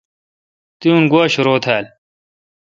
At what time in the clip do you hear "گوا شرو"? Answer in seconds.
1.11-1.55